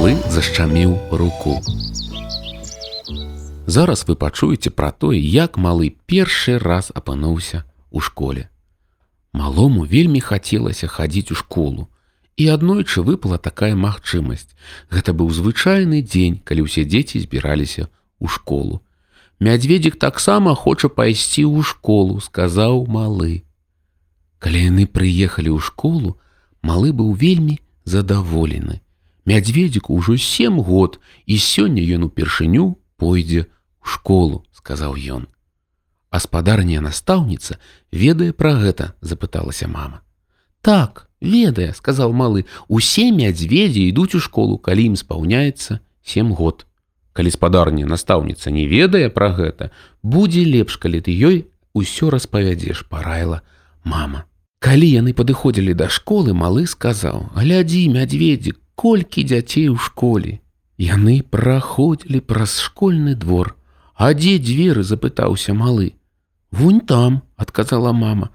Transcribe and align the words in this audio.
малы 0.00 0.16
зашчаміў 0.32 0.92
руку. 1.12 1.60
Зараз 3.66 4.04
вы 4.08 4.16
пачуеце 4.16 4.70
пра 4.70 4.88
тое, 4.92 5.20
як 5.20 5.58
малы 5.60 5.92
першы 6.06 6.56
раз 6.58 6.88
апынуўся 6.94 7.64
у 7.90 8.00
школе. 8.00 8.48
Малому 9.32 9.84
вельмі 9.84 10.20
хацелася 10.20 10.88
хадзіць 10.88 11.32
у 11.32 11.34
школу. 11.34 11.88
І 12.36 12.48
аднойчы 12.52 13.02
выпала 13.02 13.38
такая 13.38 13.76
магчымасць. 13.76 14.56
Гэта 14.88 15.12
быў 15.12 15.28
звычайны 15.32 16.00
дзень, 16.00 16.40
калі 16.44 16.64
ўсе 16.68 16.88
дзеці 16.88 17.20
збіраліся 17.20 17.88
ў 18.20 18.26
школу. 18.32 18.80
Мядзведзік 19.40 20.00
таксама 20.00 20.56
хоча 20.56 20.88
пайсці 20.88 21.44
ў 21.44 21.60
школу, 21.60 22.20
сказаў 22.20 22.88
малы. 22.88 23.44
Калі 24.40 24.64
яны 24.72 24.88
прыехалі 24.88 25.52
ў 25.52 25.60
школу, 25.60 26.16
малы 26.64 26.96
быў 26.96 27.12
вельмі 27.12 27.60
задаволены. 27.84 28.80
Мядзведзіку 29.30 29.96
ўжо 29.98 30.16
сем 30.16 30.60
год 30.62 31.00
і 31.26 31.34
сёння 31.36 31.82
ён 31.82 32.06
упершыню 32.06 32.78
пойдзе 32.96 33.46
ў 33.46 33.86
школу, 33.86 34.46
сказаў 34.54 34.94
ён. 34.94 35.26
Аспадарня 36.10 36.80
настаўніца 36.80 37.58
ведае 37.90 38.30
пра 38.32 38.54
гэта, 38.54 38.94
запыталася 39.02 39.66
мама. 39.66 40.06
Так, 40.62 41.10
ведае, 41.20 41.74
сказаў 41.74 42.14
малы, 42.14 42.46
усе 42.68 43.10
мядзведзі 43.10 43.82
ідуць 43.90 44.14
у 44.14 44.20
школу, 44.22 44.58
калі 44.58 44.94
ім 44.94 44.96
спаўняецца 44.96 45.80
сем 46.06 46.32
год. 46.32 46.66
Калі 47.12 47.30
спадарня 47.30 47.86
настаўніца 47.86 48.50
не 48.50 48.66
ведае 48.70 49.08
пра 49.10 49.32
гэта, 49.34 49.70
будзе 50.02 50.44
лепш, 50.44 50.76
калі 50.76 51.00
ты 51.00 51.16
ёй 51.16 51.48
усё 51.74 52.10
распавядзеш, 52.14 52.86
параіла 52.86 53.42
мама. 53.82 54.24
Калі 54.58 54.88
яны 54.88 55.12
падыходзілі 55.16 55.74
да 55.74 55.88
школы, 55.88 56.32
малы 56.32 56.66
сказаў: « 56.66 57.38
Глядзі, 57.38 57.88
мядзведзік, 57.92 58.60
колькі 58.80 59.24
дзяцей 59.24 59.68
у 59.68 59.76
школе. 59.76 60.40
Яны 60.78 61.22
праходзілі 61.22 62.20
праз 62.20 62.60
школьны 62.60 63.14
двор. 63.14 63.56
А 63.96 64.12
дзе 64.12 64.36
дзверы 64.38 64.84
запытаўся 64.84 65.54
малы. 65.54 65.94
Вунь 66.52 66.80
там, 66.80 67.22
адказала 67.36 67.92
мама. 67.92 68.30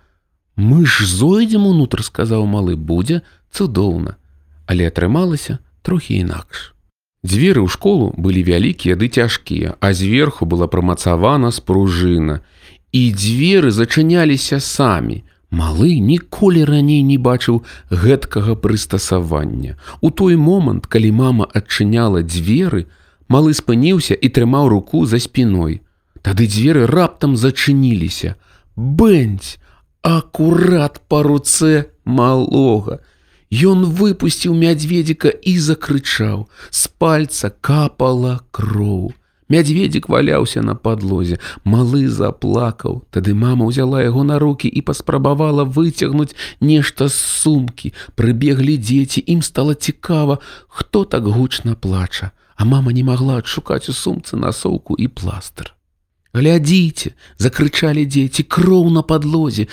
Мы 0.55 0.85
ж 0.85 1.05
зойдзем 1.05 1.65
унутр, 1.65 2.03
сказаў 2.03 2.45
малы, 2.45 2.75
будзе 2.75 3.21
цудоўна, 3.51 4.17
але 4.65 4.87
атрымалася 4.89 5.59
трохі 5.81 6.17
інакш. 6.21 6.73
Дзверы 7.21 7.61
ў 7.61 7.69
школу 7.69 8.09
былі 8.17 8.41
вялікія 8.41 8.97
ды 8.97 9.07
цяжкія, 9.07 9.77
а 9.77 9.93
зверху 9.93 10.45
была 10.45 10.65
прамацавана 10.65 11.53
спружына. 11.53 12.41
І 12.91 13.13
дзверы 13.13 13.71
зачыняліся 13.71 14.59
самі. 14.59 15.23
Малы 15.50 15.98
ніколі 16.02 16.64
раней 16.66 17.02
не 17.06 17.18
бачыў 17.18 17.62
гэткага 17.90 18.56
прыстасавання. 18.58 19.78
У 20.00 20.10
той 20.10 20.36
момант, 20.36 20.86
калі 20.86 21.12
мама 21.12 21.46
адчыняла 21.46 22.22
дзверы, 22.26 22.86
малы 23.28 23.54
спыніўся 23.54 24.14
і 24.14 24.28
трымаў 24.28 24.68
руку 24.68 25.06
за 25.06 25.22
спіной. 25.22 25.80
Тады 26.22 26.50
дзверы 26.50 26.86
раптам 26.90 27.36
зачыніліся. 27.38 28.34
Бэнць, 28.74 29.62
акурат 30.02 30.98
па 31.06 31.22
руцэ 31.22 31.94
малога. 32.04 32.98
Ён 33.50 33.86
выпусціў 33.86 34.58
мядзведзіка 34.58 35.30
і 35.30 35.58
закрычаў. 35.62 36.50
З 36.70 36.82
пальца 36.98 37.54
капала 37.60 38.40
кроў. 38.50 39.14
Мядзведзік 39.51 40.07
валяўся 40.07 40.61
на 40.63 40.75
падлозе, 40.79 41.35
малы 41.67 42.07
заплакаў. 42.07 43.03
Тады 43.11 43.35
мама 43.35 43.67
ўзяла 43.67 43.99
яго 43.99 44.23
на 44.23 44.39
рукі 44.39 44.71
і 44.71 44.79
паспрабавала 44.79 45.67
выцягнуць 45.67 46.31
нешта 46.63 47.11
з 47.11 47.19
сумкі. 47.19 47.91
Прыбеглі 48.15 48.77
дзеці, 48.79 49.19
ім 49.27 49.43
стала 49.43 49.75
цікава, 49.75 50.39
хто 50.67 51.03
так 51.03 51.27
гучна 51.27 51.75
плача, 51.75 52.31
А 52.55 52.65
мама 52.65 52.93
не 52.93 53.01
магла 53.03 53.41
адшукаць 53.41 53.89
у 53.89 53.93
сумцы 53.97 54.37
насоўку 54.37 54.93
і 54.93 55.07
пластыр. 55.09 55.73
Глядзіце, 56.33 57.11
закрычалі 57.41 58.05
дзеці 58.05 58.43
кроў 58.45 58.91
на 58.93 59.01
падлозе. 59.01 59.65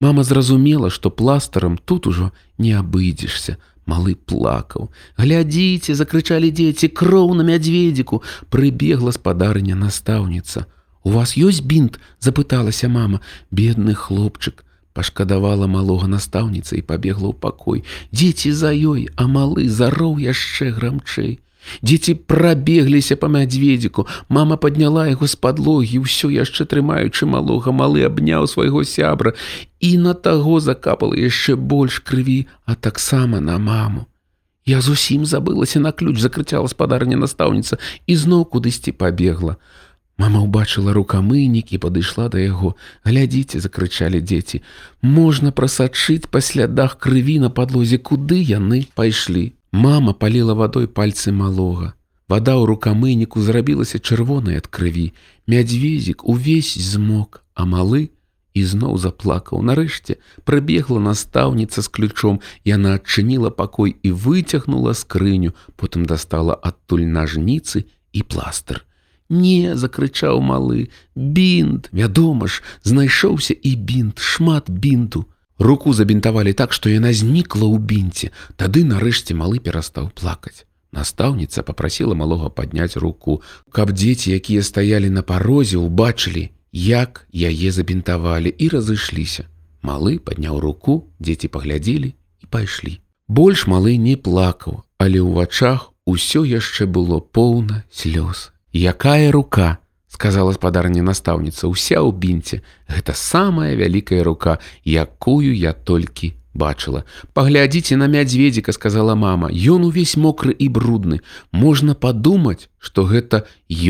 Мама 0.00 0.22
зразумела, 0.22 0.90
што 0.90 1.10
пластарам 1.10 1.78
тут 1.78 2.06
ужо 2.06 2.30
не 2.58 2.76
абыдзешся. 2.76 3.56
Малы 3.88 4.14
плакаў. 4.16 4.88
Глядзіце, 5.20 5.92
закрычалі 5.94 6.48
дзеці 6.48 6.88
кроў 6.88 7.34
на 7.36 7.44
мядзведзіку, 7.44 8.22
прыбегла 8.48 9.12
спадарня 9.12 9.76
настаўніца. 9.76 10.64
У 11.04 11.12
вас 11.12 11.36
ёсць 11.36 11.60
бінт, 11.60 12.00
запыталася 12.20 12.88
мама, 12.88 13.20
бедны 13.52 13.92
хлопчык. 13.92 14.64
Пашкадавала 14.94 15.66
малога 15.66 16.08
настаўніца 16.08 16.78
і 16.78 16.86
пабегла 16.86 17.28
ў 17.28 17.36
пакой. 17.36 17.84
Дзеці 18.14 18.56
за 18.56 18.72
ёй, 18.72 19.10
а 19.20 19.28
малы 19.28 19.68
зароў 19.68 20.16
яшчэ 20.22 20.72
грамчэй. 20.72 21.44
Дзеці 21.82 22.14
прабегліся 22.14 23.16
па 23.16 23.28
мядзведзіку. 23.28 24.06
Мама 24.28 24.56
падняла 24.56 25.08
яго 25.08 25.26
з 25.26 25.36
падлогі, 25.36 26.04
ўсё 26.04 26.28
яшчэ 26.28 26.68
трымаючы 26.68 27.26
малога, 27.26 27.72
малы 27.72 28.04
абняў 28.04 28.48
свайго 28.48 28.84
сябра 28.84 29.32
і 29.80 29.96
на 29.98 30.14
таго 30.14 30.60
закапала 30.60 31.16
яшчэ 31.16 31.56
больш 31.56 32.00
крыві, 32.04 32.46
а 32.66 32.74
таксама 32.74 33.40
на 33.40 33.58
маму. 33.58 34.06
Я 34.66 34.80
зусім 34.80 35.24
забылася 35.28 35.80
на 35.80 35.92
ключ, 35.92 36.20
закрыцяла 36.20 36.68
спадарня 36.68 37.16
настаўніца 37.16 37.76
і 38.06 38.16
зноў 38.16 38.48
кудысьці 38.48 38.96
пабегла. 38.96 39.56
Мама 40.16 40.40
ўбачыла 40.46 40.94
рукамынік 40.94 41.74
і 41.74 41.80
падышла 41.82 42.30
да 42.30 42.38
яго. 42.38 42.78
Глядзіце, 43.04 43.60
закрычалі 43.60 44.22
дзеці. 44.22 44.62
Можна 45.02 45.50
прасачыць 45.50 46.30
па 46.30 46.40
слядах 46.40 46.96
крыві 47.02 47.42
на 47.42 47.50
падлозе, 47.50 47.98
куды 47.98 48.38
яны 48.40 48.86
пайшлі. 48.94 49.52
Мама 49.72 50.14
паліла 50.14 50.54
вадой 50.54 50.86
пальцы 50.86 51.34
малога. 51.34 51.92
Вада 52.28 52.56
ў 52.56 52.64
рукамыніку 52.70 53.42
зрабілася 53.44 54.00
чырвонай 54.00 54.62
ад 54.62 54.70
крыві. 54.72 55.12
Мядзвезік 55.46 56.24
увесь 56.24 56.72
змок, 56.78 57.44
а 57.54 57.68
малы 57.68 58.14
ізноў 58.54 58.96
заплакаў. 59.02 59.60
Нарэшце 59.60 60.16
прыбегла 60.48 61.02
настаўніца 61.02 61.82
з 61.82 61.88
ключом. 61.90 62.40
Яна 62.64 62.96
адчыніла 62.96 63.50
пакой 63.50 63.98
і 64.00 64.14
выцягнула 64.14 64.94
скрыню, 64.94 65.52
потым 65.76 66.06
дастала 66.08 66.54
адтуль 66.54 67.04
нажніцы 67.04 67.84
і 68.14 68.22
пластыр. 68.22 68.86
Не, 69.28 69.74
закрычаў 69.74 70.40
малы, 70.40 70.88
бінт, 71.16 71.88
вядома 71.92 72.46
ж, 72.46 72.62
знайшоўся 72.84 73.54
і 73.54 73.74
бінт, 73.74 74.18
шмат 74.20 74.70
бінту. 74.70 75.26
Руку 75.58 75.92
забінтавалі 75.94 76.52
так, 76.52 76.72
што 76.72 76.90
яна 76.90 77.12
знікла 77.12 77.66
ў 77.66 77.78
бінце. 77.78 78.30
Тады 78.56 78.82
нарэшце 78.84 79.34
малы 79.38 79.62
перастаў 79.62 80.10
плакаць. 80.10 80.66
Настаўніца 80.94 81.62
попрасіла 81.62 82.14
малога 82.14 82.50
падняць 82.50 82.96
руку, 82.96 83.42
каб 83.70 83.90
дзеці, 83.94 84.34
якія 84.34 84.62
стаялі 84.62 85.10
на 85.10 85.22
парозе, 85.22 85.78
убачылі, 85.78 86.50
як 86.72 87.26
яе 87.30 87.70
забінтавалі 87.70 88.50
і 88.50 88.68
разышліся. 88.68 89.46
Малы 89.82 90.18
падняў 90.18 90.58
руку, 90.58 91.10
дзеці 91.20 91.48
паглядзелі 91.48 92.14
і 92.14 92.46
пайшлі. 92.50 92.98
Больш 93.28 93.66
малы 93.66 93.96
не 93.96 94.16
плакаў, 94.16 94.82
але 94.98 95.18
ў 95.22 95.30
вачах 95.38 95.94
усё 96.06 96.44
яшчэ 96.44 96.86
было 96.86 97.20
поўна 97.20 97.84
слёз. 97.90 98.50
Якая 98.72 99.30
рука, 99.30 99.78
сказала 100.08 100.52
спадарня 100.54 101.02
настаўніца 101.02 101.66
уся 101.66 101.98
ў 101.98 102.10
бінце 102.14 102.62
гэта 102.88 103.16
самая 103.18 103.74
вялікая 103.74 104.22
рука 104.22 104.58
якую 104.84 105.52
я 105.52 105.72
толькі 105.72 106.34
бачыла 106.54 107.02
паглядзіце 107.34 107.98
на 107.98 108.06
мядзведзіка 108.12 108.72
сказала 108.76 109.18
мама 109.18 109.50
ён 109.50 109.88
увесь 109.90 110.14
мокры 110.16 110.54
і 110.54 110.70
брудны 110.78 111.20
можна 111.50 111.98
падумаць 112.06 112.70
што 112.78 113.04
гэта 113.10 113.44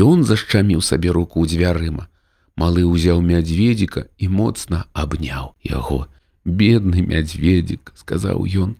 ён 0.09 0.25
зашчаміў 0.25 0.81
сабе 0.81 1.13
руку 1.13 1.45
ў 1.45 1.53
дзвярыма 1.53 2.09
малы 2.57 2.87
ўзяў 2.89 3.21
мядзведзіка 3.21 4.07
і 4.17 4.31
моцна 4.39 4.85
абняў 4.93 5.53
яго 5.61 5.99
бедны 6.45 7.05
мядзведзік 7.13 7.93
сказаў 8.01 8.45
ён 8.65 8.75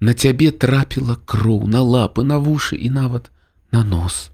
на 0.00 0.14
цябе 0.14 0.50
трапіла 0.50 1.16
кроў 1.24 1.66
на 1.66 1.82
лапы 1.82 2.26
на 2.26 2.38
вушы 2.42 2.76
і 2.76 2.90
нават 2.90 3.30
на 3.72 3.84
нос 3.84 4.30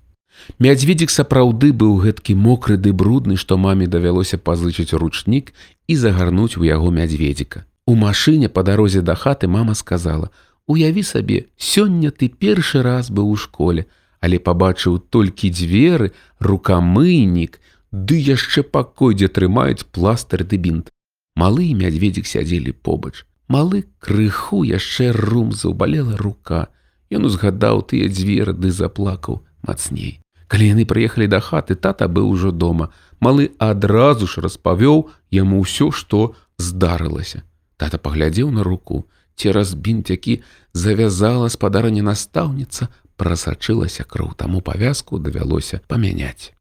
Мядзведзік 0.60 1.12
сапраўды 1.14 1.72
быў 1.72 1.98
гэткі 2.04 2.34
мокры 2.36 2.78
ды 2.78 2.94
брудны, 2.94 3.38
што 3.38 3.58
маме 3.58 3.88
давялося 3.88 4.38
пазычыць 4.38 4.94
ручнік 4.94 5.54
і 5.88 5.96
загарнуць 5.96 6.58
у 6.58 6.64
яго 6.64 6.90
мядзведзіка. 6.92 7.66
У 7.86 7.96
машыне 7.96 8.50
па 8.50 8.64
дарозе 8.64 9.02
да 9.02 9.16
хаты 9.16 9.48
мама 9.48 9.74
сказала: 9.74 10.32
«Уяві 10.68 11.04
сабе, 11.04 11.46
сёння 11.58 12.12
ты 12.12 12.28
першы 12.28 12.82
раз 12.82 13.12
быў 13.12 13.30
у 13.32 13.36
школе, 13.36 13.86
але 14.20 14.40
пабачыў 14.40 15.00
толькі 15.00 15.50
дзверы, 15.50 16.12
рукамыйнік, 16.40 17.60
ды 17.92 18.16
яшчэ 18.20 18.64
пакой, 18.64 19.16
дзе 19.16 19.28
трымаюць 19.28 19.88
пластыр 19.92 20.44
ды 20.44 20.58
бінт. 20.58 20.92
Малы 21.36 21.70
і 21.72 21.78
мядзведзік 21.80 22.26
сядзелі 22.28 22.74
побач. 22.74 23.24
Малы 23.48 23.86
крыху 24.00 24.64
яшчэ 24.68 25.12
рум 25.16 25.54
заўбалела 25.54 26.18
рука. 26.18 26.68
Ён 27.14 27.30
узгадаў 27.30 27.88
тыя 27.88 28.10
дзверы 28.12 28.52
ды 28.52 28.72
заплакаў 28.72 29.46
мацней. 29.64 30.20
Калі 30.49 30.69
яны 30.69 30.85
прыехалі 30.85 31.27
да 31.33 31.41
хаты, 31.41 31.75
тата 31.75 32.09
быў 32.09 32.29
ужо 32.29 32.53
дома. 32.53 32.93
Малы 33.21 33.51
адразу 33.59 34.27
ж 34.27 34.45
распавёў 34.45 35.09
яму 35.31 35.63
ўсё, 35.65 35.91
што 35.91 36.35
здарылася. 36.59 37.43
Тата 37.77 37.99
паглядзеў 37.99 38.51
на 38.51 38.63
руку, 38.63 39.09
цераз 39.37 39.75
бінт, 39.75 40.11
які 40.11 40.43
завязала 40.73 41.49
спадарня 41.49 42.03
настаўніца, 42.03 42.89
прасачылася 43.17 44.05
кроў, 44.05 44.35
таму 44.37 44.61
павязку 44.61 45.19
давялося 45.19 45.81
памяняць. 45.89 46.53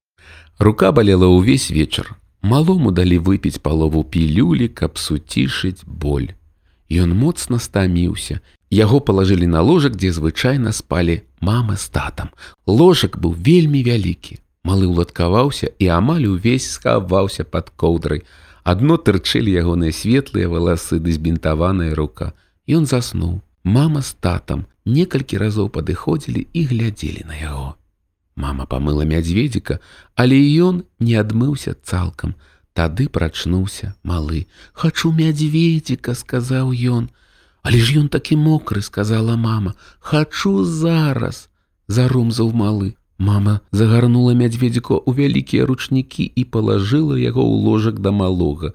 Рука 0.59 0.91
балела 0.91 1.27
ўвесь 1.27 1.71
вечар. 1.71 2.15
Малому 2.41 2.91
далі 2.91 3.17
выпіць 3.17 3.61
палову 3.61 4.03
пілюлі, 4.03 4.67
каб 4.69 4.97
суцішыць 4.97 5.85
боль. 5.85 6.33
Ён 6.89 7.13
моцна 7.13 7.59
стаміўся. 7.59 8.41
Яго 8.75 9.01
палажылі 9.03 9.47
на 9.47 9.61
ложак, 9.61 9.95
дзе 9.99 10.11
звычайна 10.15 10.71
спалі 10.71 11.21
мама 11.41 11.75
з 11.75 11.89
татам. 11.89 12.31
Ложак 12.65 13.19
быў 13.19 13.35
вельмі 13.35 13.83
вялікі. 13.83 14.39
Малы 14.63 14.87
ўладкаваўся 14.87 15.73
і 15.81 15.85
амаль 15.91 16.29
увесь 16.29 16.69
схаваўся 16.71 17.43
пад 17.43 17.73
коўдрай. 17.75 18.23
Адно 18.63 18.95
тырчылі 18.95 19.51
ягоныя 19.51 19.91
светлыя 19.91 20.47
валасы 20.47 21.01
ды 21.01 21.11
збінтаваная 21.11 21.95
рука. 21.95 22.31
Ён 22.69 22.85
заснуў. 22.85 23.41
Мама 23.63 24.01
з 24.01 24.13
татам 24.17 24.65
некалькі 24.85 25.37
разоў 25.37 25.69
падыходзілі 25.69 26.47
і 26.53 26.61
глядзелі 26.65 27.25
на 27.27 27.35
яго. 27.37 27.69
Мама 28.35 28.65
памыла 28.65 29.05
мядзведзіка, 29.05 29.79
але 30.15 30.37
ён 30.63 30.85
не 30.99 31.19
адмыўся 31.19 31.75
цалкам. 31.83 32.33
Тады 32.73 33.09
прачнуўся 33.09 33.93
малы. 34.03 34.47
Хачу 34.73 35.11
мядзведзіка, 35.11 36.15
сказаў 36.15 36.71
ён. 36.71 37.11
Але 37.65 37.77
ж 37.77 38.01
ён 38.01 38.07
такі 38.09 38.35
мокры, 38.35 38.81
сказала 38.81 39.37
мама. 39.37 39.73
Хачу 39.99 40.63
зараз, 40.65 41.49
зарумзаў 41.87 42.53
малы. 42.53 42.95
Мама 43.21 43.61
загарнула 43.71 44.33
мядзведзіку 44.33 44.97
ў 44.97 45.09
вялікія 45.13 45.69
ручнікі 45.69 46.25
і 46.25 46.43
палажыла 46.49 47.19
яго 47.21 47.45
ў 47.45 47.53
ложак 47.65 48.01
да 48.01 48.09
малога. 48.09 48.73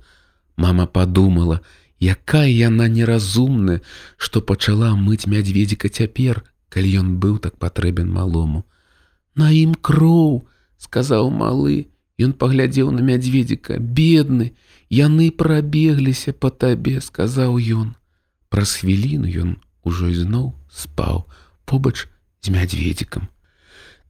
Мама 0.57 0.87
падумала, 0.87 1.59
якая 1.99 2.47
яна 2.47 2.87
неразумная, 2.87 3.83
што 4.17 4.39
пачала 4.41 4.95
мыць 4.95 5.27
мядзведзіка 5.27 5.91
цяпер, 5.91 6.47
калі 6.71 6.95
ён 7.03 7.19
быў 7.19 7.43
так 7.43 7.59
патрэбен 7.59 8.07
малому. 8.07 8.63
На 9.35 9.51
ім 9.51 9.75
кроў, 9.75 10.47
сказаў 10.79 11.35
малы, 11.35 11.91
Ён 12.17 12.33
паглядзеў 12.33 12.91
на 12.97 13.05
мядзведзіка, 13.05 13.77
бедны, 13.77 14.53
яны 14.89 15.29
прабегліся 15.31 16.33
па 16.33 16.49
табе, 16.49 17.01
сказаў 17.05 17.61
ён. 17.61 17.93
Праз 18.51 18.79
хвіліну 18.81 19.27
ён 19.27 19.57
ужо 19.83 20.11
ізноў 20.11 20.53
спаў 20.71 21.25
побач 21.65 22.07
з 22.43 22.55
мядзведзікам. 22.55 23.29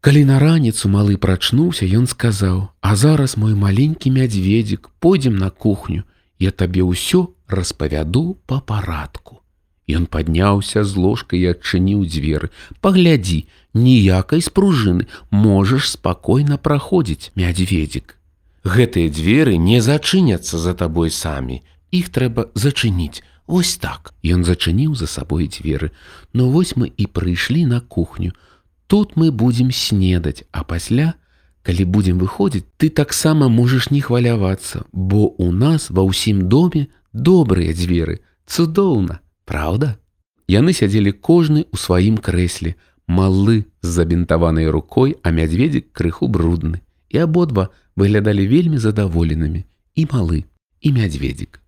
Калі 0.00 0.22
на 0.24 0.38
раніцу 0.38 0.88
малы 0.88 1.16
прачнуўся, 1.16 1.86
ён 1.86 2.06
сказаў: « 2.06 2.80
А 2.80 2.96
зараз 2.96 3.36
мой 3.36 3.54
маленькі 3.54 4.10
мядзведзік, 4.10 4.90
пойдзем 5.00 5.36
на 5.36 5.50
кухню, 5.50 6.04
я 6.38 6.52
табе 6.52 6.86
ўсё 6.86 7.34
распавяду 7.48 8.38
па 8.46 8.60
парадку. 8.60 9.42
Ён 9.86 10.06
падняўся 10.06 10.82
з 10.84 10.94
ложкай 10.98 11.46
і 11.46 11.54
адчыніў 11.54 12.06
дзверы. 12.06 12.50
Паглядзі, 12.82 13.46
ніякай 13.74 14.42
спружыны 14.42 15.06
можаш 15.30 15.90
спакойна 15.90 16.58
праходзіць 16.58 17.30
мядзведзік. 17.38 18.18
Гэтыя 18.66 19.10
дзверы 19.10 19.56
не 19.56 19.78
зачыняцца 19.80 20.58
за 20.58 20.74
табой 20.74 21.10
самі. 21.10 21.62
Іх 21.94 22.10
трэба 22.10 22.50
зачыніць. 22.54 23.22
Вось 23.50 23.76
так. 23.76 24.14
Ён 24.22 24.42
зачыніў 24.44 24.94
за 24.94 25.06
сабой 25.06 25.46
дзверы. 25.46 25.90
Ну 26.32 26.50
вось 26.50 26.74
мы 26.76 26.90
і 26.90 27.06
прыйшлі 27.06 27.66
на 27.66 27.80
кухню. 27.80 28.32
Тут 28.86 29.16
мы 29.16 29.30
будзем 29.30 29.70
снедаць, 29.70 30.44
а 30.52 30.62
пасля, 30.64 31.14
калі 31.62 31.84
будзем 31.84 32.18
выходзіць, 32.18 32.66
ты 32.78 32.90
таксама 32.90 33.48
можаш 33.48 33.90
не 33.90 34.00
хвалявацца, 34.00 34.86
бо 34.92 35.34
у 35.38 35.50
нас 35.50 35.90
ва 35.90 36.06
ўсім 36.06 36.46
доме 36.48 36.86
добрыя 37.12 37.74
дзверы, 37.74 38.22
цудоўна. 38.46 39.18
Праўда? 39.46 39.98
Яны 40.46 40.70
сядзелі 40.70 41.10
кожны 41.18 41.66
ў 41.66 41.76
сваім 41.78 42.18
крэсле, 42.22 42.78
малы 43.06 43.66
з 43.82 43.88
забінтаванай 43.98 44.70
рукой, 44.70 45.18
а 45.22 45.30
мядзведзік 45.30 45.90
крыху 45.90 46.30
брудны. 46.30 46.82
І 47.10 47.26
абодва 47.26 47.70
выглядалі 47.94 48.46
вельмі 48.46 48.78
задаволенымі 48.78 49.66
і 49.94 50.02
малы 50.10 50.44
і 50.80 50.92
мядзведзік. 50.92 51.58